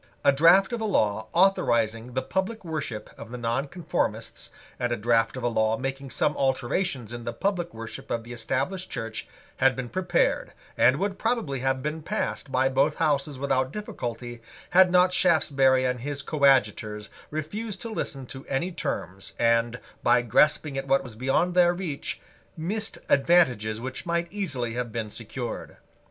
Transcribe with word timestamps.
A 0.23 0.31
draught 0.31 0.73
of 0.73 0.81
a 0.81 0.85
law 0.85 1.27
authorising 1.31 2.15
the 2.15 2.23
public 2.23 2.65
worship 2.65 3.11
of 3.19 3.29
the 3.29 3.37
nonconformists, 3.37 4.49
and 4.79 4.91
a 4.91 4.95
draught 4.95 5.37
of 5.37 5.43
a 5.43 5.47
law 5.47 5.77
making 5.77 6.09
some 6.09 6.35
alterations 6.37 7.13
in 7.13 7.23
the 7.23 7.31
public 7.33 7.71
worship 7.71 8.09
of 8.09 8.23
the 8.23 8.33
Established 8.33 8.89
Church, 8.89 9.27
had 9.57 9.75
been 9.75 9.89
prepared, 9.89 10.53
and 10.75 10.97
would 10.97 11.19
probably 11.19 11.59
have 11.59 11.83
been 11.83 12.01
passed 12.01 12.51
by 12.51 12.67
both 12.67 12.95
Houses 12.95 13.37
without 13.37 13.71
difficulty, 13.71 14.41
had 14.71 14.89
not 14.91 15.13
Shaftesbury 15.13 15.85
and 15.85 15.99
his 15.99 16.23
coadjutors 16.23 17.11
refused 17.29 17.79
to 17.83 17.89
listen 17.93 18.25
to 18.25 18.43
any 18.47 18.71
terms, 18.71 19.33
and, 19.37 19.79
by 20.01 20.23
grasping 20.23 20.79
at 20.79 20.87
what 20.87 21.03
was 21.03 21.15
beyond 21.15 21.53
their 21.53 21.75
reach, 21.75 22.19
missed 22.57 22.97
advantages 23.07 23.79
which 23.79 24.07
might 24.07 24.29
easily 24.31 24.73
have 24.73 24.91
been 24.91 25.11
secured. 25.11 25.77